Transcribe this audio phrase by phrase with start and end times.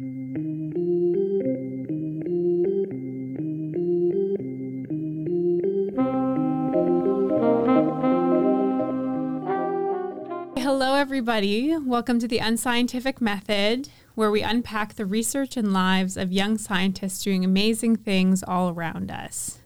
[0.00, 0.06] Hello,
[10.94, 11.76] everybody.
[11.76, 17.24] Welcome to the Unscientific Method, where we unpack the research and lives of young scientists
[17.24, 19.58] doing amazing things all around us.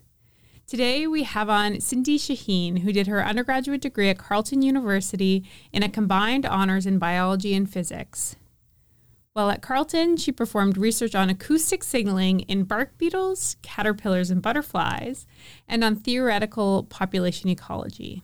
[0.67, 5.45] Today, we have on Cindy Shaheen, who did her undergraduate degree at Carleton University
[5.75, 8.37] in a combined honors in biology and physics.
[9.35, 15.27] While at Carleton, she performed research on acoustic signaling in bark beetles, caterpillars, and butterflies,
[15.67, 18.23] and on theoretical population ecology.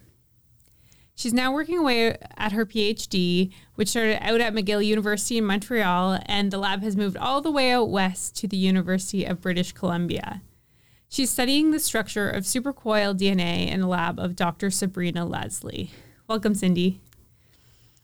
[1.14, 6.20] She's now working away at her PhD, which started out at McGill University in Montreal,
[6.27, 9.72] and the lab has moved all the way out west to the University of British
[9.72, 10.42] Columbia.
[11.09, 14.70] She's studying the structure of supercoiled DNA in the lab of Dr.
[14.70, 15.91] Sabrina Leslie.
[16.28, 17.00] Welcome, Cindy.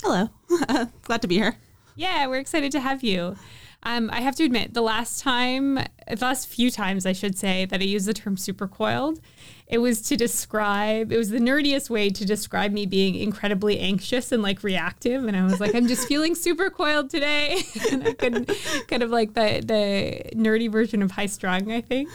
[0.03, 0.31] Hello.
[1.03, 1.59] Glad to be here.
[1.97, 3.37] Yeah, we're excited to have you.
[3.85, 7.67] Um, I have to admit, the last time, the last few times, I should say,
[7.67, 9.21] that I used the term supercoiled,
[9.67, 14.33] it was to describe, it was the nerdiest way to describe me being incredibly anxious
[14.33, 15.25] and like reactive.
[15.25, 17.63] And I was like, I'm just feeling supercoiled today.
[17.93, 18.51] and I couldn't,
[18.89, 22.09] kind of like the, the nerdy version of high strung, I think.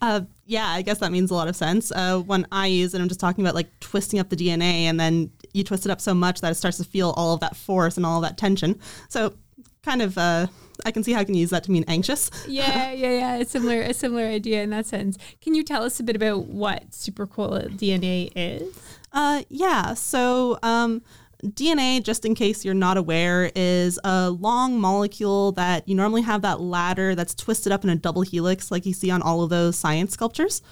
[0.00, 1.92] Uh, yeah, I guess that means a lot of sense.
[1.92, 4.98] Uh, when I use it, I'm just talking about like twisting up the DNA and
[4.98, 7.56] then you twist it up so much that it starts to feel all of that
[7.56, 8.78] force and all of that tension.
[9.08, 9.34] So
[9.82, 10.46] kind of uh,
[10.84, 12.30] I can see how I can use that to mean anxious.
[12.48, 13.34] yeah, yeah, yeah.
[13.36, 15.18] A similar a similar idea in that sense.
[15.40, 18.74] Can you tell us a bit about what supercoiled DNA is?
[19.12, 19.94] Uh, yeah.
[19.94, 21.02] So um,
[21.44, 26.42] DNA, just in case you're not aware, is a long molecule that you normally have
[26.42, 29.50] that ladder that's twisted up in a double helix, like you see on all of
[29.50, 30.62] those science sculptures.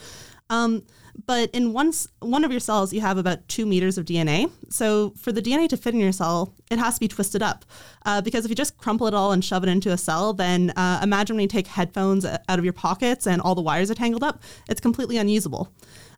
[0.48, 0.84] Um,
[1.26, 4.50] but in one, one of your cells, you have about two meters of DNA.
[4.68, 7.64] So for the DNA to fit in your cell, it has to be twisted up.
[8.06, 10.70] Uh, because if you just crumple it all and shove it into a cell, then
[10.70, 13.94] uh, imagine when you take headphones out of your pockets and all the wires are
[13.94, 15.72] tangled up, it's completely unusable.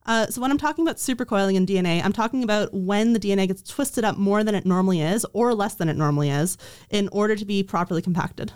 [0.04, 3.46] Uh, so when I'm talking about supercoiling in DNA, I'm talking about when the DNA
[3.48, 6.58] gets twisted up more than it normally is or less than it normally is
[6.90, 8.52] in order to be properly compacted.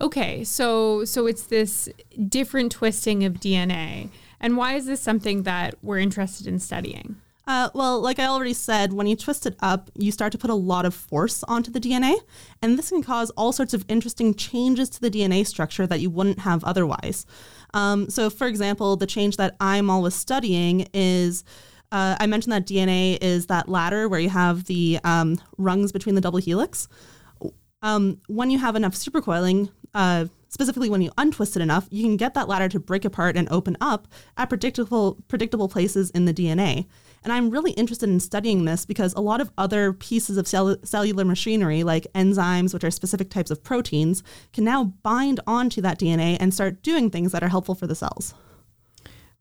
[0.00, 1.88] Okay, so so it's this
[2.28, 4.08] different twisting of DNA.
[4.40, 7.16] And why is this something that we're interested in studying?
[7.46, 10.50] Uh, well, like I already said, when you twist it up, you start to put
[10.50, 12.14] a lot of force onto the DNA,
[12.62, 16.10] and this can cause all sorts of interesting changes to the DNA structure that you
[16.10, 17.26] wouldn't have otherwise.
[17.74, 21.44] Um, so, for example, the change that I'm always studying is.
[21.92, 26.14] Uh, I mentioned that DNA is that ladder where you have the um, rungs between
[26.14, 26.86] the double helix.
[27.82, 32.16] Um, when you have enough supercoiling, uh, specifically when you untwist it enough, you can
[32.16, 34.06] get that ladder to break apart and open up
[34.36, 36.86] at predictable predictable places in the DNA.
[37.22, 40.76] And I'm really interested in studying this because a lot of other pieces of cell-
[40.82, 44.22] cellular machinery, like enzymes, which are specific types of proteins,
[44.52, 47.94] can now bind onto that DNA and start doing things that are helpful for the
[47.94, 48.34] cells.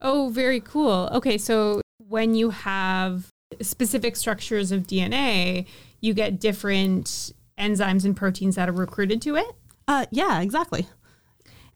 [0.02, 1.10] Oh, very cool.
[1.12, 3.28] Okay, so when you have
[3.62, 5.66] specific structures of DNA,
[6.02, 9.48] you get different enzymes and proteins that are recruited to it?
[9.88, 10.88] Uh, yeah, exactly.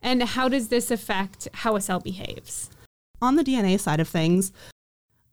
[0.04, 2.70] And how does this affect how a cell behaves?
[3.22, 4.52] On the DNA side of things,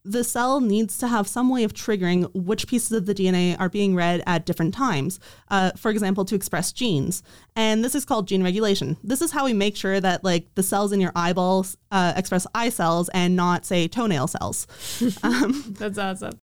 [0.04, 3.68] the cell needs to have some way of triggering which pieces of the DNA are
[3.68, 5.20] being read at different times,
[5.50, 7.22] uh, for example, to express genes.
[7.54, 8.96] And this is called gene regulation.
[9.02, 12.46] This is how we make sure that like the cells in your eyeballs uh, express
[12.54, 14.66] eye cells and not, say, toenail cells.
[15.22, 16.38] um, That's awesome.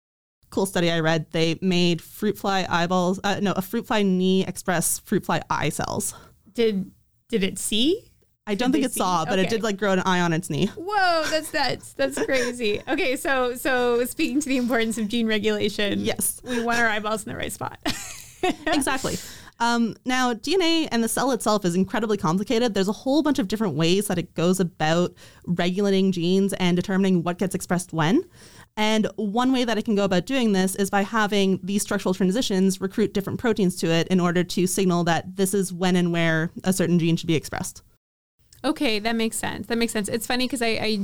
[0.51, 1.27] Cool study I read.
[1.31, 5.71] They made fruit fly eyeballs, uh, no, a fruit fly knee express fruit fly eye
[5.71, 6.15] cells.
[6.53, 6.91] Did
[7.29, 8.13] did it see?
[8.47, 9.01] I don't think it see?
[9.01, 9.43] saw, but okay.
[9.43, 10.67] it did like grow an eye on its knee.
[10.77, 12.83] Whoa, that's that's that's crazy.
[12.89, 17.25] Okay, so so speaking to the importance of gene regulation, yes, we want our eyeballs
[17.25, 17.79] in the right spot.
[18.67, 19.17] exactly.
[19.59, 22.75] Um, now, DNA and the cell itself is incredibly complicated.
[22.75, 25.15] There's a whole bunch of different ways that it goes about
[25.47, 28.23] regulating genes and determining what gets expressed when.
[28.77, 32.13] And one way that it can go about doing this is by having these structural
[32.13, 36.13] transitions recruit different proteins to it in order to signal that this is when and
[36.13, 37.83] where a certain gene should be expressed.
[38.65, 39.67] Okay, that makes sense.
[39.67, 40.09] That makes sense.
[40.09, 40.99] It's funny because I, I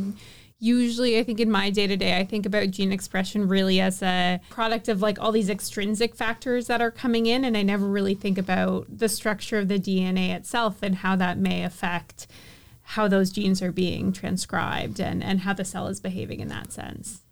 [0.62, 4.00] usually I think in my day to day I think about gene expression really as
[4.00, 7.84] a product of like all these extrinsic factors that are coming in and I never
[7.84, 12.28] really think about the structure of the DNA itself and how that may affect
[12.82, 16.72] how those genes are being transcribed and and how the cell is behaving in that
[16.72, 17.22] sense.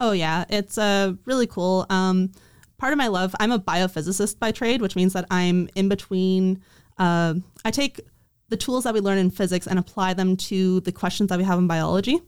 [0.00, 1.86] Oh yeah, it's uh, really cool.
[1.90, 2.32] Um,
[2.78, 6.62] part of my love, I'm a biophysicist by trade, which means that I'm in between.
[6.98, 7.34] Uh,
[7.64, 8.00] I take
[8.48, 11.44] the tools that we learn in physics and apply them to the questions that we
[11.44, 12.20] have in biology.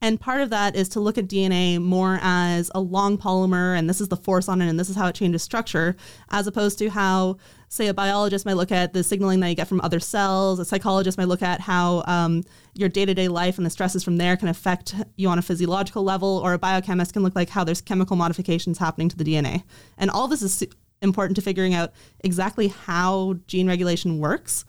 [0.00, 3.88] And part of that is to look at DNA more as a long polymer, and
[3.88, 5.96] this is the force on it, and this is how it changes structure,
[6.30, 7.38] as opposed to how
[7.68, 10.64] say a biologist might look at the signaling that you get from other cells, a
[10.64, 12.44] psychologist might look at how um,
[12.74, 15.42] your day to day life and the stresses from there can affect you on a
[15.42, 19.24] physiological level, or a biochemist can look like how there's chemical modifications happening to the
[19.24, 19.64] DNA.
[19.98, 20.62] And all this is
[21.02, 24.64] important to figuring out exactly how gene regulation works.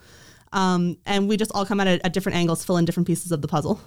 [0.54, 3.32] Um, and we just all come at it at different angles, fill in different pieces
[3.32, 3.80] of the puzzle.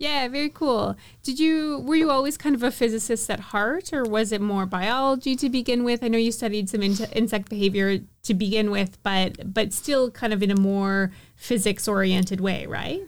[0.00, 0.96] Yeah, very cool.
[1.22, 4.64] Did you were you always kind of a physicist at heart, or was it more
[4.64, 6.02] biology to begin with?
[6.02, 10.32] I know you studied some in- insect behavior to begin with, but but still kind
[10.32, 13.02] of in a more physics oriented way, right?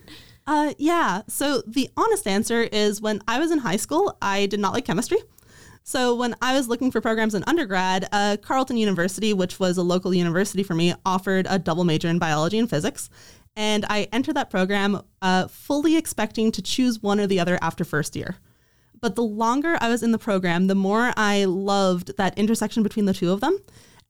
[0.46, 1.22] Uh, yeah.
[1.28, 4.84] So the honest answer is when I was in high school, I did not like
[4.84, 5.18] chemistry.
[5.84, 9.82] So when I was looking for programs in undergrad, uh, Carleton University, which was a
[9.82, 13.10] local university for me, offered a double major in biology and physics.
[13.56, 17.84] And I entered that program uh, fully expecting to choose one or the other after
[17.84, 18.36] first year.
[19.00, 23.06] But the longer I was in the program, the more I loved that intersection between
[23.06, 23.58] the two of them.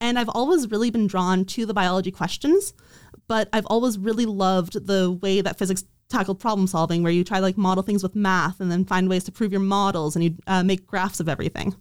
[0.01, 2.75] And I've always really been drawn to the biology questions,
[3.27, 7.39] but I've always really loved the way that physics tackled problem solving, where you try
[7.39, 10.25] to like model things with math and then find ways to prove your models and
[10.25, 11.75] you uh, make graphs of everything.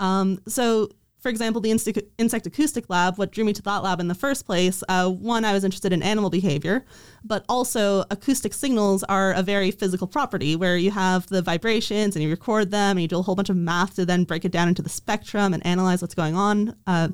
[0.00, 0.88] Um, so
[1.24, 1.70] for example, the
[2.18, 5.42] insect acoustic lab, what drew me to that lab in the first place, uh, one,
[5.42, 6.84] I was interested in animal behavior,
[7.24, 12.22] but also acoustic signals are a very physical property where you have the vibrations and
[12.22, 14.52] you record them and you do a whole bunch of math to then break it
[14.52, 17.08] down into the spectrum and analyze what's going on, uh,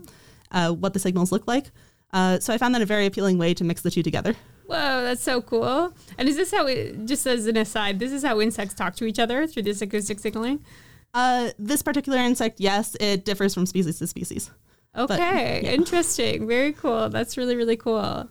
[0.50, 1.70] uh, what the signals look like.
[2.12, 4.34] Uh, so I found that a very appealing way to mix the two together.
[4.70, 5.92] Whoa, that's so cool.
[6.16, 9.04] And is this how, it, just as an aside, this is how insects talk to
[9.04, 10.64] each other through this acoustic signaling?
[11.12, 14.52] Uh, this particular insect, yes, it differs from species to species.
[14.96, 15.72] Okay, but, yeah.
[15.72, 16.46] interesting.
[16.46, 17.08] Very cool.
[17.08, 18.28] That's really, really cool.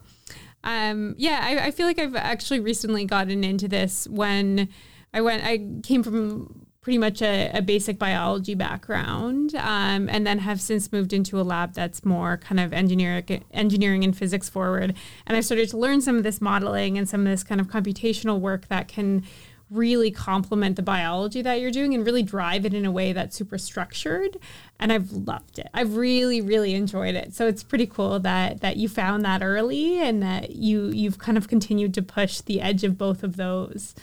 [0.63, 4.69] Um, yeah, I, I feel like I've actually recently gotten into this when
[5.13, 10.39] I went, I came from pretty much a, a basic biology background um, and then
[10.39, 14.95] have since moved into a lab that's more kind of engineering, engineering and physics forward.
[15.27, 17.67] And I started to learn some of this modeling and some of this kind of
[17.67, 19.23] computational work that can
[19.69, 23.35] really complement the biology that you're doing and really drive it in a way that's
[23.35, 24.37] super structured
[24.79, 25.67] and I've loved it.
[25.73, 27.35] I've really really enjoyed it.
[27.35, 31.37] So it's pretty cool that that you found that early and that you you've kind
[31.37, 33.93] of continued to push the edge of both of those.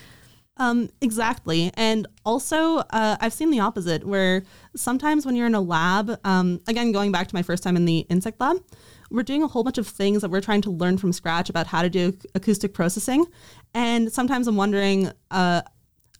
[0.58, 1.70] Um, exactly.
[1.74, 4.42] And also, uh, I've seen the opposite where
[4.74, 7.84] sometimes when you're in a lab, um, again, going back to my first time in
[7.84, 8.62] the insect lab,
[9.10, 11.66] we're doing a whole bunch of things that we're trying to learn from scratch about
[11.66, 13.26] how to do acoustic processing.
[13.74, 15.62] And sometimes I'm wondering uh,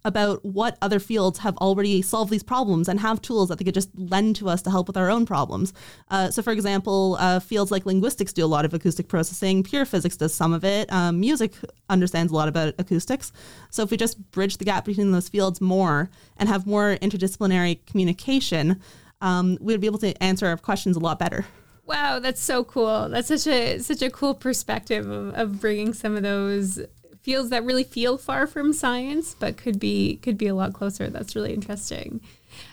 [0.06, 3.74] about what other fields have already solved these problems and have tools that they could
[3.74, 5.74] just lend to us to help with our own problems.
[6.10, 9.84] Uh, so, for example, uh, fields like linguistics do a lot of acoustic processing, pure
[9.84, 11.54] physics does some of it, um, music
[11.90, 13.32] understands a lot about acoustics.
[13.70, 17.84] So, if we just bridge the gap between those fields more and have more interdisciplinary
[17.86, 18.80] communication,
[19.20, 21.44] um, we'd be able to answer our questions a lot better.
[21.86, 23.08] Wow, that's so cool.
[23.08, 26.80] That's such a such a cool perspective of, of bringing some of those
[27.26, 31.10] fields that really feel far from science, but could be could be a lot closer.
[31.10, 32.20] That's really interesting.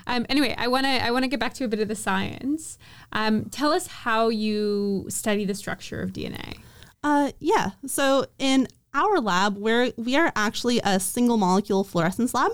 [0.06, 1.96] Um, anyway, I want to I want to get back to a bit of the
[1.96, 2.78] science.
[3.12, 6.60] Um, tell us how you study the structure of DNA.
[7.04, 7.72] Uh, yeah.
[7.88, 12.52] So in our lab, where we are actually a single molecule fluorescence lab.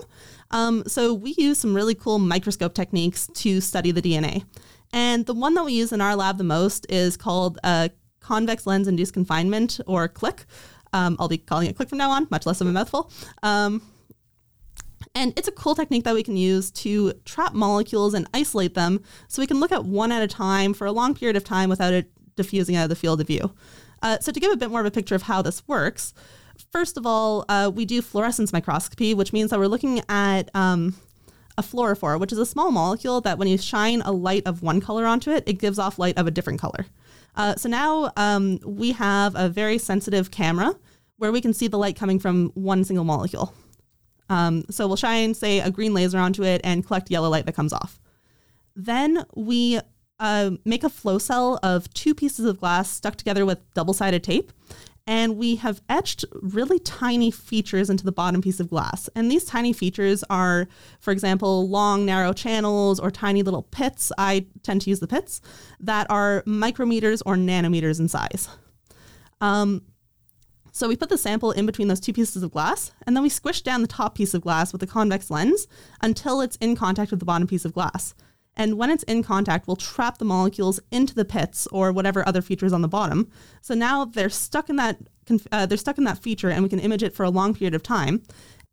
[0.52, 4.44] Um, so we use some really cool microscope techniques to study the DNA.
[4.90, 8.66] And the one that we use in our lab the most is called uh, convex
[8.66, 10.46] lens induced confinement, or CLIC.
[10.92, 13.10] Um, I'll be calling it CLIC from now on, much less of a mouthful.
[13.42, 13.82] Um,
[15.14, 19.02] and it's a cool technique that we can use to trap molecules and isolate them
[19.28, 21.68] so we can look at one at a time for a long period of time
[21.68, 23.52] without it diffusing out of the field of view.
[24.02, 26.14] Uh, so, to give a bit more of a picture of how this works,
[26.70, 30.94] first of all, uh, we do fluorescence microscopy, which means that we're looking at um,
[31.58, 34.80] a fluorophore, which is a small molecule that when you shine a light of one
[34.80, 36.86] color onto it, it gives off light of a different color.
[37.36, 40.74] Uh, so now um, we have a very sensitive camera
[41.20, 43.52] where we can see the light coming from one single molecule.
[44.30, 47.54] Um, so we'll shine, say, a green laser onto it and collect yellow light that
[47.54, 48.00] comes off.
[48.74, 49.78] Then we
[50.18, 54.24] uh, make a flow cell of two pieces of glass stuck together with double sided
[54.24, 54.50] tape
[55.06, 59.10] and we have etched really tiny features into the bottom piece of glass.
[59.14, 60.68] And these tiny features are,
[61.00, 64.10] for example, long, narrow channels or tiny little pits.
[64.16, 65.42] I tend to use the pits
[65.80, 68.48] that are micrometers or nanometers in size.
[69.40, 69.82] Um,
[70.72, 73.28] so we put the sample in between those two pieces of glass, and then we
[73.28, 75.66] squish down the top piece of glass with a convex lens
[76.00, 78.14] until it's in contact with the bottom piece of glass.
[78.56, 82.42] And when it's in contact, we'll trap the molecules into the pits or whatever other
[82.42, 83.30] features on the bottom.
[83.62, 84.98] So now they're stuck in that
[85.52, 87.74] uh, they're stuck in that feature, and we can image it for a long period
[87.74, 88.22] of time.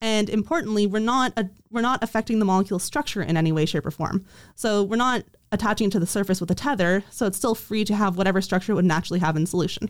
[0.01, 3.85] And importantly, we're not a, we're not affecting the molecule structure in any way, shape,
[3.85, 4.25] or form.
[4.55, 7.85] So we're not attaching it to the surface with a tether, so it's still free
[7.85, 9.89] to have whatever structure it would naturally have in solution.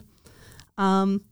[0.78, 1.24] Um,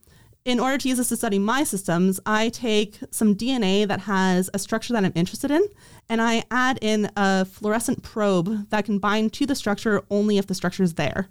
[0.45, 4.47] in order to use this to study my systems, I take some DNA that has
[4.53, 5.67] a structure that I'm interested in,
[6.07, 10.45] and I add in a fluorescent probe that can bind to the structure only if
[10.45, 11.29] the structure is there.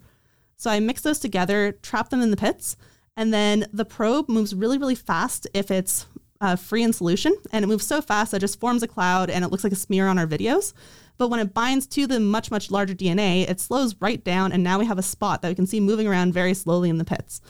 [0.56, 2.76] So I mix those together, trap them in the pits,
[3.16, 6.06] and then the probe moves really, really fast if it's
[6.40, 9.30] uh, free in solution, and it moves so fast that it just forms a cloud
[9.30, 10.72] and it looks like a smear on our videos.
[11.18, 14.64] But when it binds to the much, much larger DNA, it slows right down, and
[14.64, 17.04] now we have a spot that we can see moving around very slowly in the
[17.04, 17.40] pits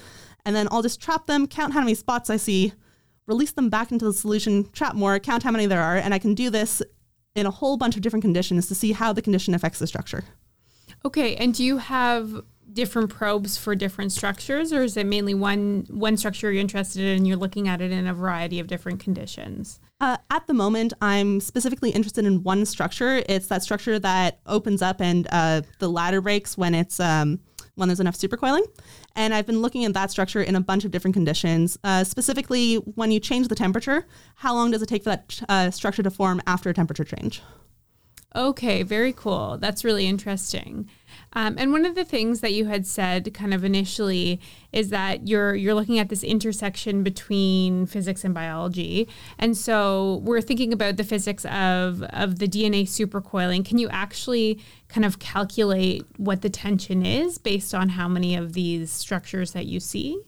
[0.45, 2.73] and then I'll just trap them, count how many spots I see,
[3.27, 6.19] release them back into the solution, trap more, count how many there are, and I
[6.19, 6.83] can do this
[7.35, 10.25] in a whole bunch of different conditions to see how the condition affects the structure.
[11.05, 15.87] Okay, and do you have different probes for different structures or is it mainly one
[15.91, 19.01] one structure you're interested in and you're looking at it in a variety of different
[19.01, 19.81] conditions?
[20.01, 23.23] Uh, at the moment, I'm specifically interested in one structure.
[23.29, 27.41] It's that structure that opens up and uh, the ladder breaks when it's um,
[27.77, 28.65] when there's enough supercoiling.
[29.17, 31.79] And I've been looking at that structure in a bunch of different conditions.
[31.85, 34.07] Uh, specifically, when you change the temperature,
[34.37, 37.43] how long does it take for that uh, structure to form after a temperature change?
[38.37, 39.59] Okay, very cool.
[39.59, 40.91] That's really interesting.
[41.35, 44.41] Um, and one of the things that you had said kind of initially
[44.73, 49.09] is that you're you're looking at this intersection between physics and biology.
[49.39, 53.65] And so we're thinking about the physics of of the DNA supercoiling.
[53.65, 54.61] Can you actually
[54.95, 59.67] kind of calculate what the tension is based on how many of these structures that
[59.67, 60.23] you see?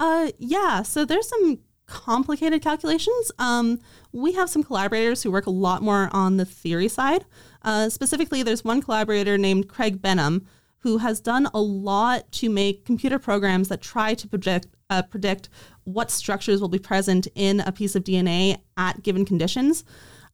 [0.00, 0.82] Uh, yeah.
[0.82, 3.30] So there's some complicated calculations.
[3.38, 3.78] Um,
[4.10, 7.24] we have some collaborators who work a lot more on the theory side.
[7.62, 10.46] Uh, specifically, there's one collaborator named Craig Benham
[10.78, 15.48] who has done a lot to make computer programs that try to project, uh, predict
[15.84, 19.84] what structures will be present in a piece of DNA at given conditions,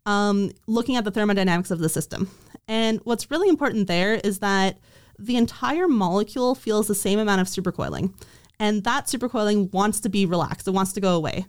[0.07, 2.31] um, looking at the thermodynamics of the system.
[2.69, 4.79] And what's really important there is that
[5.19, 8.13] the entire molecule feels the same amount of supercoiling
[8.61, 10.69] and that supercoiling wants to be relaxed.
[10.69, 11.47] It wants to go away.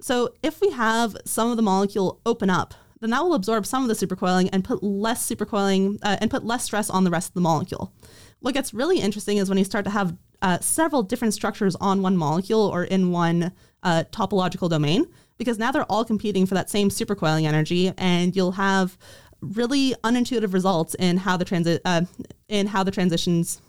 [0.00, 3.88] So if we have some of the molecule open up, then that will absorb some
[3.88, 7.28] of the supercoiling and put less supercoiling uh, and put less stress on the rest
[7.28, 7.92] of the molecule.
[8.40, 12.02] What gets really interesting is when you start to have uh, several different structures on
[12.02, 15.06] one molecule or in one uh, topological domain,
[15.36, 18.98] because now they're all competing for that same supercoiling energy, and you'll have
[19.40, 22.02] really unintuitive results in how the transit uh,
[22.48, 23.60] in how the transitions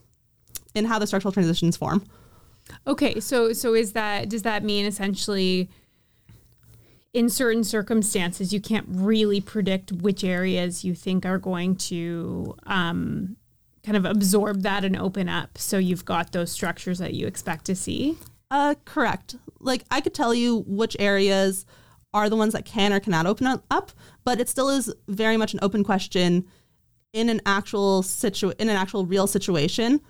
[0.75, 2.03] in how the structural transitions form.
[2.87, 5.69] Okay, so so is that does that mean essentially
[7.13, 13.35] in certain circumstances you can't really predict which areas you think are going to um,
[13.83, 17.65] kind of absorb that and open up so you've got those structures that you expect
[17.65, 18.17] to see?
[18.51, 19.35] Uh, correct.
[19.59, 21.65] Like I could tell you which areas
[22.13, 23.91] are the ones that can or cannot open up,
[24.23, 26.45] but it still is very much an open question
[27.13, 30.01] in an actual situ in an actual real situation.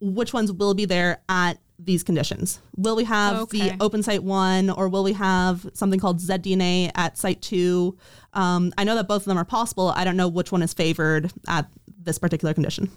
[0.00, 2.60] Which ones will be there at these conditions?
[2.76, 3.70] Will we have okay.
[3.70, 7.96] the open site one or will we have something called zDNA at site two?
[8.34, 9.92] Um, I know that both of them are possible.
[9.94, 12.90] I don't know which one is favored at this particular condition.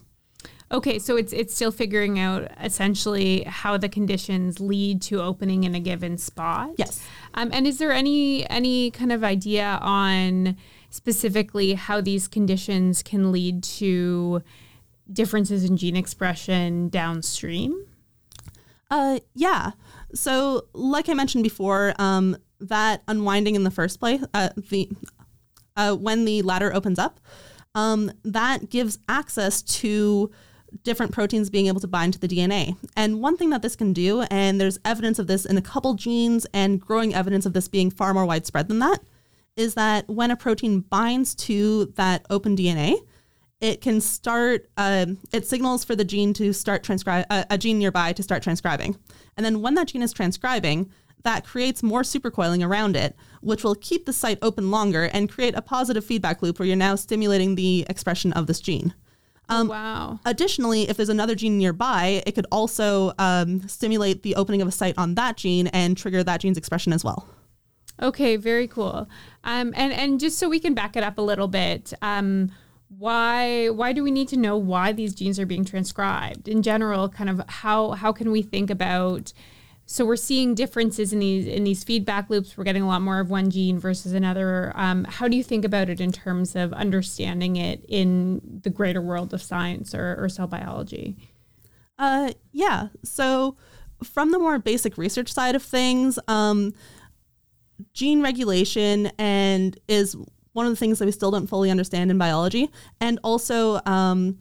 [0.71, 5.73] Okay, so it's it's still figuring out essentially how the conditions lead to opening in
[5.73, 6.71] a given spot.
[6.77, 7.03] Yes.
[7.33, 10.57] Um, and is there any any kind of idea on
[10.91, 14.43] specifically how these conditions can lead to
[15.11, 17.85] differences in gene expression downstream?
[18.91, 19.71] Uh, yeah.
[20.13, 24.89] So, like I mentioned before, um, that unwinding in the first place, uh, the
[25.75, 27.19] uh, when the ladder opens up,
[27.75, 30.31] um, that gives access to
[30.83, 32.75] different proteins being able to bind to the DNA.
[32.95, 35.95] And one thing that this can do, and there's evidence of this in a couple
[35.95, 38.99] genes and growing evidence of this being far more widespread than that,
[39.55, 42.95] is that when a protein binds to that open DNA,
[43.61, 47.77] it can start uh, it signals for the gene to start transcribe uh, a gene
[47.79, 48.97] nearby to start transcribing
[49.35, 50.89] and then when that gene is transcribing
[51.23, 55.55] that creates more supercoiling around it which will keep the site open longer and create
[55.55, 58.93] a positive feedback loop where you're now stimulating the expression of this gene
[59.49, 60.19] um, wow.
[60.25, 64.71] Additionally, if there's another gene nearby, it could also um, stimulate the opening of a
[64.71, 67.27] site on that gene and trigger that gene's expression as well.
[68.01, 69.09] Okay, very cool.
[69.43, 72.51] Um, and and just so we can back it up a little bit, um,
[72.97, 77.09] why why do we need to know why these genes are being transcribed in general
[77.09, 79.33] kind of how how can we think about
[79.91, 82.55] so we're seeing differences in these in these feedback loops.
[82.55, 84.71] We're getting a lot more of one gene versus another.
[84.75, 89.01] Um, how do you think about it in terms of understanding it in the greater
[89.01, 91.17] world of science or, or cell biology?
[91.97, 92.89] Uh, yeah.
[93.03, 93.57] So
[94.03, 96.75] from the more basic research side of things um,
[97.91, 100.15] gene regulation and is
[100.53, 102.69] one of the things that we still don't fully understand in biology,
[103.01, 104.37] and also um,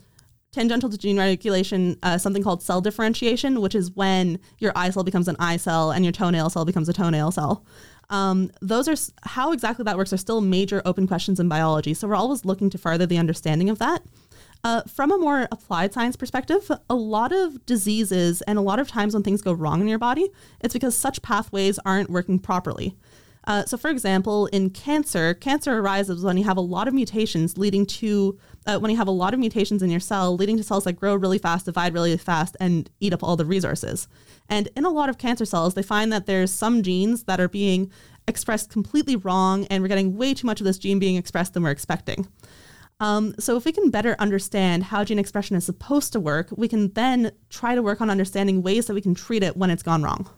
[0.53, 5.05] tangential to gene regulation, uh, something called cell differentiation, which is when your eye cell
[5.05, 7.65] becomes an eye cell and your toenail cell becomes a toenail cell.
[8.11, 11.93] Um, those are how exactly that works are still major open questions in biology.
[11.93, 14.03] So we're always looking to further the understanding of that.
[14.65, 18.89] Uh, from a more applied science perspective, a lot of diseases and a lot of
[18.89, 22.97] times when things go wrong in your body, it's because such pathways aren't working properly.
[23.45, 27.57] Uh, so, for example, in cancer, cancer arises when you have a lot of mutations
[27.57, 28.39] leading to,
[28.69, 30.93] uh, when you have a lot of mutations in your cell, leading to cells that
[30.93, 34.07] grow really fast, divide really fast, and eat up all the resources.
[34.49, 37.49] And in a lot of cancer cells, they find that there's some genes that are
[37.49, 37.91] being
[38.29, 41.63] expressed completely wrong, and we're getting way too much of this gene being expressed than
[41.63, 42.29] we're expecting.
[43.01, 46.69] Um, so, if we can better understand how gene expression is supposed to work, we
[46.69, 49.83] can then try to work on understanding ways that we can treat it when it's
[49.83, 50.29] gone wrong.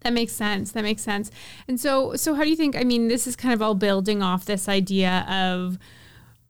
[0.00, 0.70] That makes sense.
[0.72, 1.32] That makes sense.
[1.66, 2.76] And so, so how do you think?
[2.76, 5.78] I mean, this is kind of all building off this idea of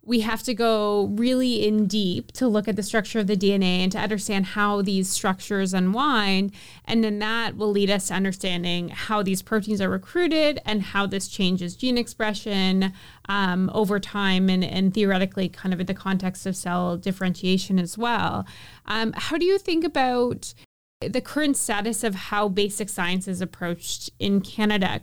[0.06, 3.80] we have to go really in deep to look at the structure of the DNA
[3.82, 6.52] and to understand how these structures unwind.
[6.84, 11.06] And then that will lead us to understanding how these proteins are recruited and how
[11.06, 12.92] this changes gene expression
[13.28, 17.98] um, over time and, and theoretically, kind of in the context of cell differentiation as
[17.98, 18.46] well.
[18.86, 20.54] Um, how do you think about
[21.00, 25.00] the current status of how basic science is approached in Canada?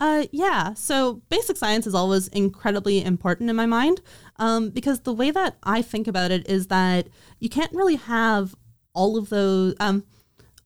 [0.00, 4.00] Uh, yeah, so basic science is always incredibly important in my mind
[4.36, 8.54] um, because the way that I think about it is that you can't really have
[8.94, 9.74] all of those.
[9.78, 10.04] Um,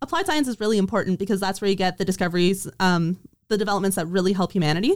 [0.01, 3.97] applied science is really important because that's where you get the discoveries, um, the developments
[3.97, 4.95] that really help humanity.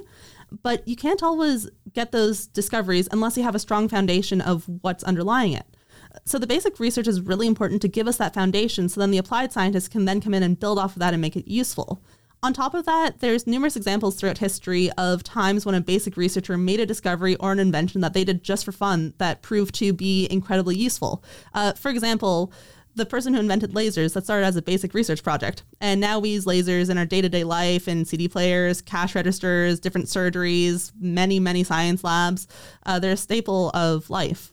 [0.62, 5.02] But you can't always get those discoveries unless you have a strong foundation of what's
[5.02, 5.66] underlying it.
[6.24, 9.18] So the basic research is really important to give us that foundation so then the
[9.18, 12.02] applied scientists can then come in and build off of that and make it useful.
[12.40, 16.56] On top of that, there's numerous examples throughout history of times when a basic researcher
[16.56, 19.92] made a discovery or an invention that they did just for fun that proved to
[19.92, 21.24] be incredibly useful.
[21.52, 22.52] Uh, for example,
[22.94, 25.64] the person who invented lasers that started as a basic research project.
[25.80, 29.16] And now we use lasers in our day to day life in CD players, cash
[29.16, 32.46] registers, different surgeries, many, many science labs.
[32.86, 34.52] Uh, they're a staple of life.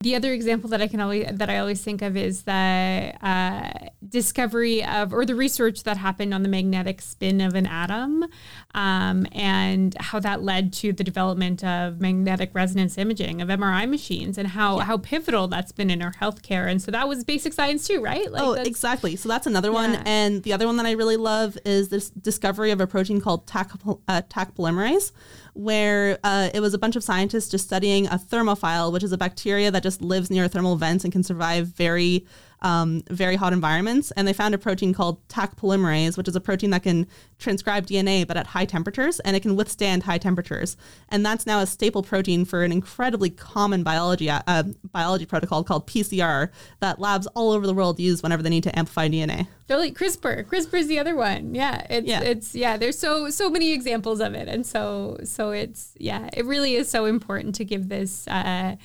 [0.00, 3.70] The other example that I can always that I always think of is the uh,
[4.06, 8.26] discovery of or the research that happened on the magnetic spin of an atom,
[8.74, 14.36] um, and how that led to the development of magnetic resonance imaging of MRI machines,
[14.36, 14.84] and how yeah.
[14.84, 16.70] how pivotal that's been in our healthcare.
[16.70, 18.30] And so that was basic science too, right?
[18.30, 19.16] Like oh, exactly.
[19.16, 19.94] So that's another one.
[20.04, 23.46] And the other one that I really love is this discovery of a protein called
[23.46, 25.12] Taq, uh, Taq polymerase
[25.56, 29.18] where uh, it was a bunch of scientists just studying a thermophile, which is a
[29.18, 32.26] bacteria that just lives near thermal vents and can survive very
[32.62, 34.10] um, very hot environments.
[34.12, 37.06] And they found a protein called Taq polymerase, which is a protein that can
[37.38, 40.76] transcribe DNA but at high temperatures and it can withstand high temperatures.
[41.08, 45.86] And that's now a staple protein for an incredibly common biology uh, biology protocol called
[45.86, 49.46] PCR that labs all over the world use whenever they need to amplify DNA.
[49.66, 50.44] They're like CRISPR.
[50.44, 51.54] CRISPR is the other one.
[51.54, 52.20] Yeah, it's yeah.
[52.22, 52.76] it's yeah.
[52.76, 56.28] There's so so many examples of it, and so so it's yeah.
[56.32, 58.26] It really is so important to give this.
[58.28, 58.76] Uh,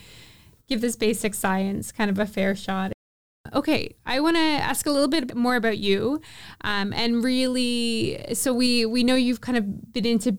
[0.67, 2.93] give this basic science kind of a fair shot.
[3.53, 6.21] Okay, I want to ask a little bit more about you,
[6.61, 10.37] um, and really, so we we know you've kind of been into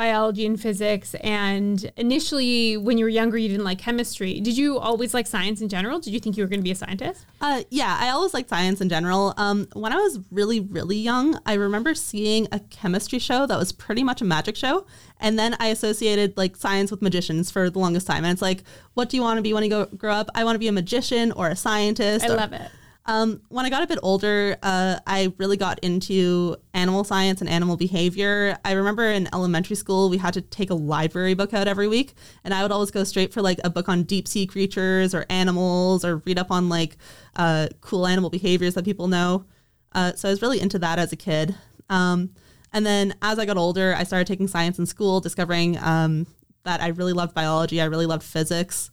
[0.00, 4.40] biology and physics, and initially, when you were younger, you didn't like chemistry.
[4.40, 5.98] Did you always like science in general?
[6.00, 7.26] Did you think you were going to be a scientist?
[7.42, 9.34] Uh, yeah, I always liked science in general.
[9.36, 13.72] Um, when I was really really young, I remember seeing a chemistry show that was
[13.72, 14.86] pretty much a magic show,
[15.20, 18.24] and then I associated like science with magicians for the longest time.
[18.24, 18.62] And it's like,
[18.94, 20.30] what do you want to be when you go, grow up?
[20.34, 22.24] I want to be a magician or a scientist.
[22.24, 22.70] I or, love it.
[23.10, 27.50] Um, when I got a bit older, uh, I really got into animal science and
[27.50, 28.56] animal behavior.
[28.64, 32.14] I remember in elementary school, we had to take a library book out every week,
[32.44, 35.26] and I would always go straight for like a book on deep sea creatures or
[35.28, 36.98] animals or read up on like
[37.34, 39.44] uh, cool animal behaviors that people know.
[39.90, 41.56] Uh, so I was really into that as a kid.
[41.88, 42.30] Um,
[42.72, 46.28] and then as I got older, I started taking science in school, discovering um,
[46.62, 47.80] that I really loved biology.
[47.80, 48.92] I really loved physics.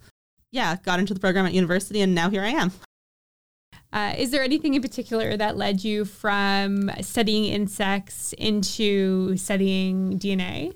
[0.49, 2.71] Yeah, got into the program at university, and now here I am.
[3.93, 10.73] Uh, is there anything in particular that led you from studying insects into studying DNA?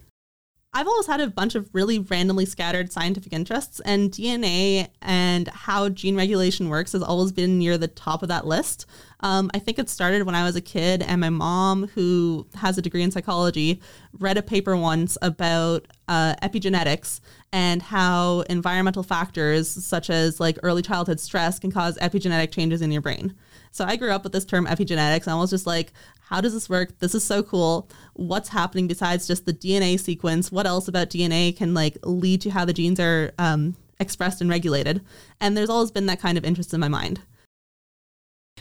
[0.73, 5.89] I've always had a bunch of really randomly scattered scientific interests, and DNA and how
[5.89, 8.85] gene regulation works has always been near the top of that list.
[9.19, 12.77] Um, I think it started when I was a kid, and my mom, who has
[12.77, 13.81] a degree in psychology,
[14.17, 17.19] read a paper once about uh, epigenetics
[17.51, 22.93] and how environmental factors such as like early childhood stress can cause epigenetic changes in
[22.93, 23.35] your brain.
[23.71, 26.53] So I grew up with this term epigenetics, and I was just like, how does
[26.53, 26.99] this work?
[26.99, 27.89] This is so cool.
[28.13, 30.51] What's happening besides just the DNA sequence?
[30.51, 34.49] What else about DNA can like lead to how the genes are um, expressed and
[34.49, 35.01] regulated.
[35.39, 37.21] And there's always been that kind of interest in my mind.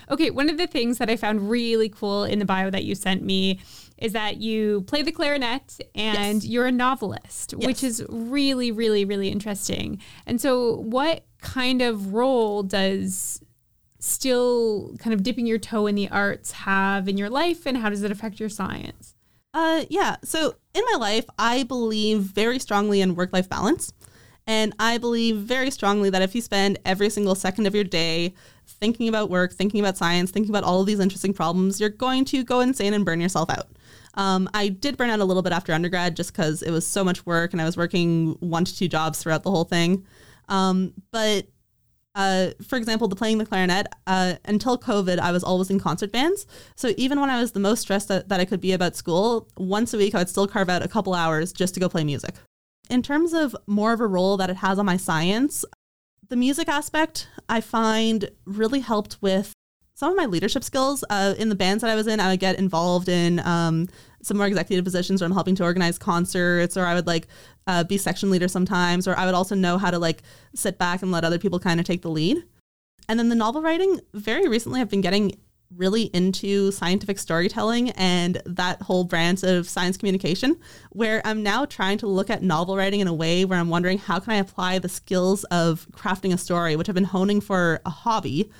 [0.08, 2.94] Okay, one of the things that I found really cool in the bio that you
[2.94, 3.60] sent me
[3.98, 6.44] is that you play the clarinet and yes.
[6.44, 7.66] you're a novelist, yes.
[7.66, 10.00] which is really, really, really interesting.
[10.26, 13.42] And so, what kind of role does
[14.00, 17.90] still kind of dipping your toe in the arts have in your life, and how
[17.90, 19.14] does it affect your science?
[19.52, 20.16] Uh, yeah.
[20.24, 23.92] So, in my life, I believe very strongly in work life balance.
[24.46, 28.34] And I believe very strongly that if you spend every single second of your day
[28.66, 32.24] thinking about work, thinking about science, thinking about all of these interesting problems, you're going
[32.26, 33.68] to go insane and burn yourself out.
[34.14, 37.04] Um, I did burn out a little bit after undergrad just because it was so
[37.04, 40.04] much work and I was working one to two jobs throughout the whole thing.
[40.48, 41.46] Um, but
[42.14, 46.10] uh, for example, the playing the clarinet, uh, until COVID, I was always in concert
[46.10, 46.46] bands.
[46.76, 49.48] So even when I was the most stressed that, that I could be about school,
[49.56, 52.04] once a week I would still carve out a couple hours just to go play
[52.04, 52.34] music.
[52.88, 55.64] In terms of more of a role that it has on my science,
[56.28, 59.52] the music aspect I find really helped with
[59.94, 61.04] some of my leadership skills.
[61.10, 63.86] Uh, in the bands that I was in, I would get involved in um,
[64.22, 67.28] some more executive positions where I'm helping to organize concerts, or I would like
[67.66, 70.22] uh, be section leader sometimes, or I would also know how to like
[70.54, 72.42] sit back and let other people kind of take the lead.
[73.08, 75.32] And then the novel writing, very recently, I've been getting
[75.76, 80.56] really into scientific storytelling and that whole branch of science communication
[80.90, 83.98] where I'm now trying to look at novel writing in a way where I'm wondering
[83.98, 87.80] how can I apply the skills of crafting a story which I've been honing for
[87.86, 88.50] a hobby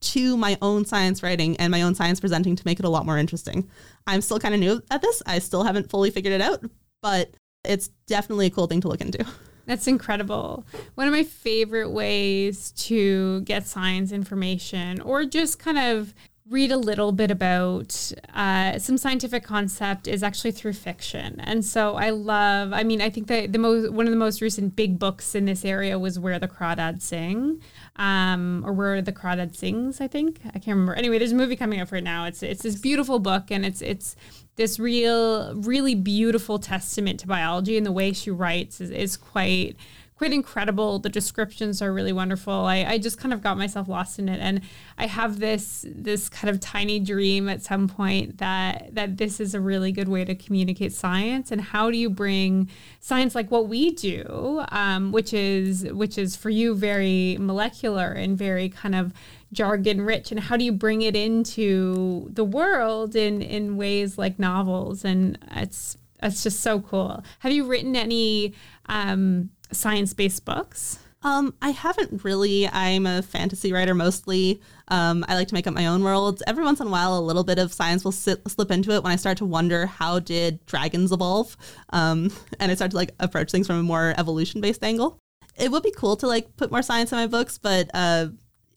[0.00, 3.06] to my own science writing and my own science presenting to make it a lot
[3.06, 3.68] more interesting.
[4.06, 5.22] I'm still kind of new at this.
[5.26, 6.64] I still haven't fully figured it out,
[7.02, 7.34] but
[7.64, 9.24] it's definitely a cool thing to look into.
[9.66, 10.66] That's incredible.
[10.94, 16.14] One of my favorite ways to get science information or just kind of
[16.50, 21.38] read a little bit about uh, some scientific concept is actually through fiction.
[21.40, 24.40] And so I love, I mean, I think that the most, one of the most
[24.40, 27.60] recent big books in this area was Where the Crawdads Sing,
[27.96, 30.40] um, or Where the Crawdad Sings, I think.
[30.46, 30.94] I can't remember.
[30.94, 32.24] Anyway, there's a movie coming out right now.
[32.24, 34.16] It's, it's this beautiful book and it's, it's
[34.56, 39.76] this real, really beautiful testament to biology and the way she writes is, is quite,
[40.18, 40.98] quite incredible.
[40.98, 42.52] The descriptions are really wonderful.
[42.52, 44.60] I, I just kind of got myself lost in it, and
[44.98, 49.54] I have this this kind of tiny dream at some point that that this is
[49.54, 51.52] a really good way to communicate science.
[51.52, 56.34] And how do you bring science like what we do, um, which is which is
[56.34, 59.12] for you very molecular and very kind of
[59.52, 64.38] jargon rich and how do you bring it into the world in in ways like
[64.38, 68.52] novels and it's it's just so cool have you written any
[68.90, 70.98] um science based books?
[71.22, 72.68] Um, I haven't really.
[72.68, 74.60] I'm a fantasy writer mostly.
[74.88, 76.42] Um, I like to make up my own worlds.
[76.46, 79.02] Every once in a while, a little bit of science will sit, slip into it
[79.02, 81.56] when I start to wonder how did dragons evolve,
[81.90, 85.18] um, and I start to like approach things from a more evolution based angle.
[85.56, 88.28] It would be cool to like put more science in my books, but uh,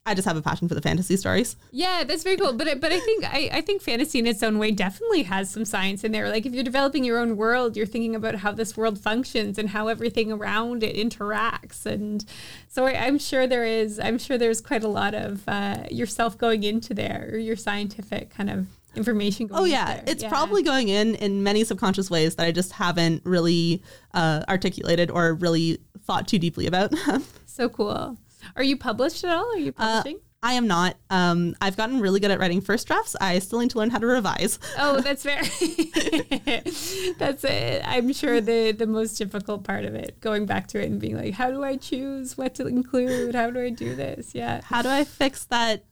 [0.03, 1.55] I just have a passion for the fantasy stories.
[1.69, 2.53] Yeah, that's very cool.
[2.53, 5.63] But but I think I, I think fantasy in its own way definitely has some
[5.63, 6.27] science in there.
[6.27, 9.69] Like if you're developing your own world, you're thinking about how this world functions and
[9.69, 11.85] how everything around it interacts.
[11.85, 12.25] And
[12.67, 13.99] so I, am sure there is.
[13.99, 18.31] I'm sure there's quite a lot of uh, yourself going into there, or your scientific
[18.31, 19.45] kind of information.
[19.47, 19.61] Going.
[19.61, 20.29] Oh yeah, it's yeah.
[20.29, 23.83] probably going in in many subconscious ways that I just haven't really
[24.15, 26.91] uh, articulated or really thought too deeply about.
[27.45, 28.17] so cool.
[28.55, 29.53] Are you published at all?
[29.53, 30.17] Are you uh, publishing?
[30.17, 30.97] Uh, I am not.
[31.11, 33.15] Um, I've gotten really good at writing first drafts.
[33.21, 34.57] I still need to learn how to revise.
[34.75, 35.41] Oh, that's fair.
[37.19, 37.83] that's it.
[37.85, 41.15] I'm sure the the most difficult part of it, going back to it and being
[41.15, 43.35] like, how do I choose what to include?
[43.35, 44.33] How do I do this?
[44.33, 44.61] Yeah.
[44.63, 45.85] How do I fix that?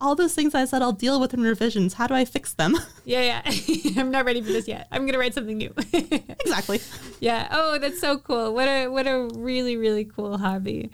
[0.00, 1.94] All those things I said I'll deal with in revisions.
[1.94, 2.76] How do I fix them?
[3.06, 4.00] Yeah, yeah.
[4.00, 4.88] I'm not ready for this yet.
[4.90, 5.72] I'm gonna write something new.
[5.92, 6.80] exactly.
[7.20, 7.48] Yeah.
[7.50, 8.54] Oh, that's so cool.
[8.54, 10.90] What a what a really really cool hobby.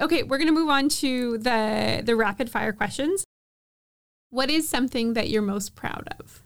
[0.00, 3.24] Okay, we're going to move on to the the rapid fire questions.
[4.30, 6.42] What is something that you're most proud of?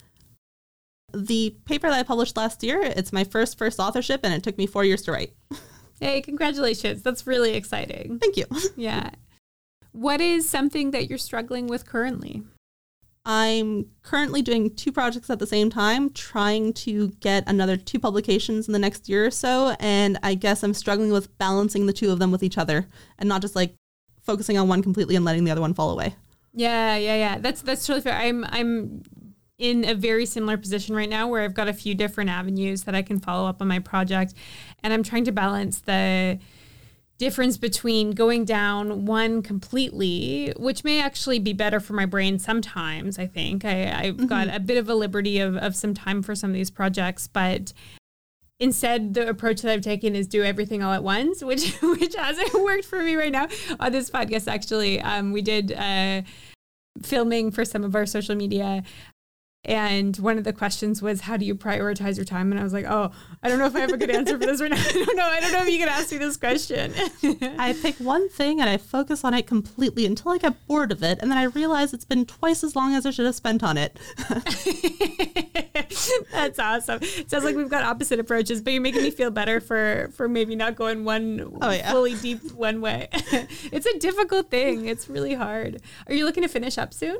[1.12, 4.58] The paper that I published last year, it's my first first authorship and it took
[4.58, 5.34] me 4 years to write.
[6.00, 7.02] Hey, congratulations.
[7.02, 8.18] That's really exciting.
[8.18, 8.46] Thank you.
[8.76, 9.10] Yeah.
[9.92, 12.42] What is something that you're struggling with currently?
[13.26, 18.66] I'm currently doing two projects at the same time, trying to get another two publications
[18.68, 19.74] in the next year or so.
[19.80, 22.86] And I guess I'm struggling with balancing the two of them with each other
[23.18, 23.74] and not just like
[24.22, 26.16] focusing on one completely and letting the other one fall away.
[26.52, 27.38] Yeah, yeah, yeah.
[27.38, 28.14] That's that's totally fair.
[28.14, 29.02] I'm I'm
[29.58, 32.94] in a very similar position right now where I've got a few different avenues that
[32.94, 34.34] I can follow up on my project
[34.82, 36.38] and I'm trying to balance the
[37.18, 43.18] difference between going down one completely, which may actually be better for my brain sometimes.
[43.18, 44.26] I think I, have mm-hmm.
[44.26, 47.28] got a bit of a liberty of, of some time for some of these projects,
[47.28, 47.72] but
[48.60, 52.54] instead the approach that I've taken is do everything all at once, which which hasn't
[52.64, 53.48] worked for me right now
[53.78, 54.48] on this podcast.
[54.48, 56.22] Actually, um, we did uh,
[57.02, 58.82] filming for some of our social media.
[59.64, 62.50] And one of the questions was, how do you prioritize your time?
[62.50, 63.10] And I was like, oh,
[63.42, 64.76] I don't know if I have a good answer for this right now.
[64.78, 65.24] I don't know.
[65.24, 66.92] I don't know if you can ask me this question.
[67.58, 71.02] I pick one thing and I focus on it completely until I get bored of
[71.02, 71.18] it.
[71.20, 73.78] And then I realize it's been twice as long as I should have spent on
[73.78, 73.98] it.
[76.32, 76.98] That's awesome.
[77.02, 80.28] It sounds like we've got opposite approaches, but you're making me feel better for for
[80.28, 81.90] maybe not going one oh, yeah.
[81.90, 83.08] fully deep one way.
[83.12, 84.86] it's a difficult thing.
[84.86, 85.80] It's really hard.
[86.06, 87.18] Are you looking to finish up soon?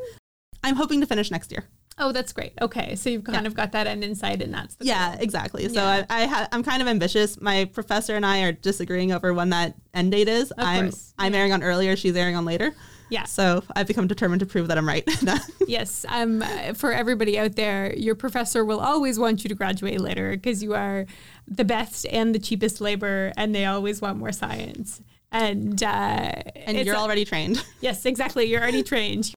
[0.63, 1.65] I'm hoping to finish next year.
[1.97, 2.53] Oh, that's great.
[2.61, 3.47] Okay, so you've kind yeah.
[3.47, 5.23] of got that end in sight, and that's the yeah, goal.
[5.23, 5.69] exactly.
[5.69, 6.05] So yeah.
[6.11, 7.41] I, I ha- I'm kind of ambitious.
[7.41, 10.51] My professor and I are disagreeing over when that end date is.
[10.51, 11.15] Of I'm course.
[11.19, 11.39] I'm yeah.
[11.39, 11.95] airing on earlier.
[11.95, 12.75] She's airing on later.
[13.11, 13.25] Yeah.
[13.25, 15.09] So I've become determined to prove that I'm right.
[15.69, 16.05] yes.
[16.09, 16.43] Um,
[16.75, 20.75] for everybody out there, your professor will always want you to graduate later because you
[20.75, 21.07] are
[21.47, 25.01] the best and the cheapest labor, and they always want more science.
[25.31, 27.65] And uh, and you're already trained.
[27.81, 28.47] Yes, exactly.
[28.47, 29.33] You're already trained.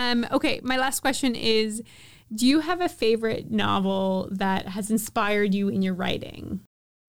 [0.00, 1.82] Um, okay, my last question is
[2.34, 6.60] Do you have a favorite novel that has inspired you in your writing?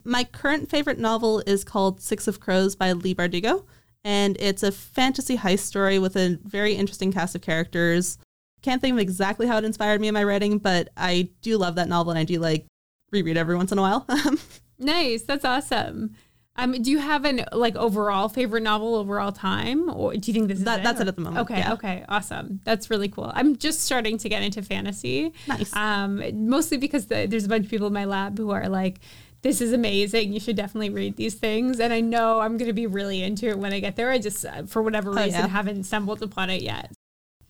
[0.03, 3.65] My current favorite novel is called Six of Crows by Leigh Bardugo,
[4.03, 8.17] and it's a fantasy heist story with a very interesting cast of characters.
[8.61, 11.75] Can't think of exactly how it inspired me in my writing, but I do love
[11.75, 12.65] that novel and I do like
[13.11, 14.07] reread every once in a while.
[14.79, 16.15] nice, that's awesome.
[16.57, 20.49] Um, do you have an like overall favorite novel overall time, or do you think
[20.49, 21.03] this is that, it, that's or?
[21.03, 21.49] it at the moment?
[21.49, 21.73] Okay, yeah.
[21.73, 22.59] okay, awesome.
[22.65, 23.31] That's really cool.
[23.33, 25.33] I'm just starting to get into fantasy.
[25.47, 25.73] Nice.
[25.75, 28.99] Um, mostly because the, there's a bunch of people in my lab who are like,
[29.43, 30.33] "This is amazing.
[30.33, 33.47] You should definitely read these things." And I know I'm going to be really into
[33.47, 34.11] it when I get there.
[34.11, 35.47] I just, uh, for whatever reason, oh, yeah.
[35.47, 36.91] haven't stumbled upon it yet.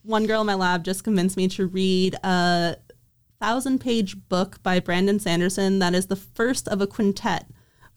[0.04, 2.78] One girl in my lab just convinced me to read a
[3.40, 7.48] thousand page book by Brandon Sanderson that is the first of a quintet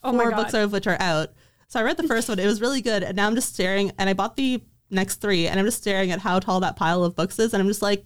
[0.04, 1.30] oh four books of which are out.
[1.68, 2.38] So I read the first one.
[2.38, 3.02] It was really good.
[3.02, 6.10] And now I'm just staring and I bought the next three and I'm just staring
[6.10, 7.52] at how tall that pile of books is.
[7.52, 8.04] And I'm just like,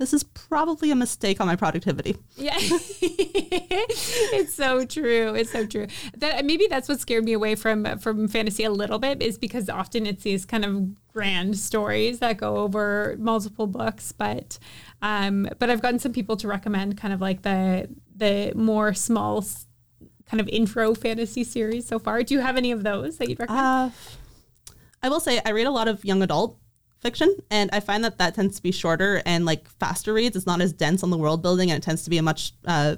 [0.00, 2.16] this is probably a mistake on my productivity.
[2.36, 2.56] Yeah.
[2.58, 5.34] it's so true.
[5.34, 5.88] It's so true.
[6.16, 9.68] That maybe that's what scared me away from from fantasy a little bit is because
[9.68, 14.58] often it's these kind of grand stories that go over multiple books, but
[15.02, 19.44] um but I've gotten some people to recommend kind of like the the more small
[20.30, 22.22] kind of intro fantasy series so far.
[22.22, 23.66] Do you have any of those that you'd recommend?
[23.66, 23.90] Uh,
[25.02, 26.56] I will say I read a lot of young adult
[27.00, 30.36] fiction, and I find that that tends to be shorter and like faster reads.
[30.36, 32.52] It's not as dense on the world building, and it tends to be a much
[32.64, 32.96] uh,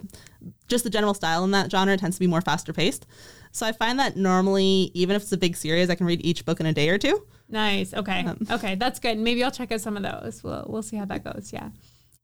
[0.68, 3.06] just the general style in that genre tends to be more faster paced.
[3.52, 6.44] So I find that normally, even if it's a big series, I can read each
[6.44, 7.26] book in a day or two.
[7.48, 7.92] Nice.
[7.92, 8.24] Okay.
[8.24, 9.18] Um, okay, that's good.
[9.18, 10.42] Maybe I'll check out some of those.
[10.42, 11.50] We'll we'll see how that goes.
[11.52, 11.68] Yeah.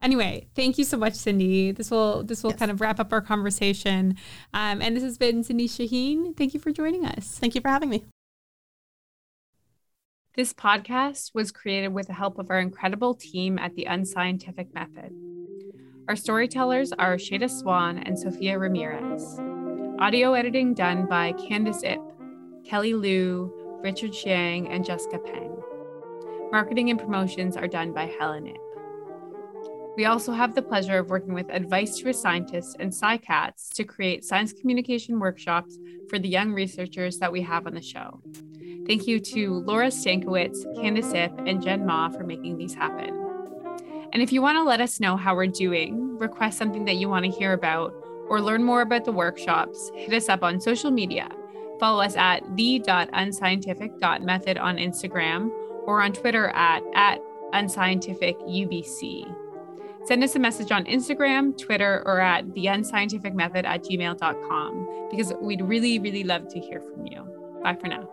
[0.00, 1.72] Anyway, thank you so much, Cindy.
[1.72, 2.58] This will this will yes.
[2.58, 4.16] kind of wrap up our conversation.
[4.54, 6.37] Um, and this has been Cindy Shaheen.
[6.37, 7.37] Thank you for joining us.
[7.38, 8.04] Thank you for having me.
[10.37, 15.12] This podcast was created with the help of our incredible team at the Unscientific Method.
[16.08, 19.40] Our storytellers are Shada Swan and Sophia Ramirez.
[19.98, 22.00] Audio editing done by Candice Ip,
[22.64, 25.61] Kelly Liu, Richard Xiang, and Jessica Peng.
[26.52, 28.67] Marketing and promotions are done by Helen Ip.
[29.98, 33.82] We also have the pleasure of working with Advice to a Scientist and SciCats to
[33.82, 35.76] create science communication workshops
[36.08, 38.20] for the young researchers that we have on the show.
[38.87, 43.08] Thank you to Laura Stankowitz, Candice Ip, and Jen Ma for making these happen.
[44.12, 47.08] And if you want to let us know how we're doing, request something that you
[47.08, 47.92] want to hear about,
[48.28, 51.28] or learn more about the workshops, hit us up on social media.
[51.80, 55.50] Follow us at the.unscientific.method on Instagram
[55.88, 57.18] or on Twitter at, at
[57.52, 59.47] unscientificubc.
[60.09, 65.99] Send us a message on Instagram, Twitter, or at theunscientificmethod at gmail.com because we'd really,
[65.99, 67.29] really love to hear from you.
[67.62, 68.09] Bye for now.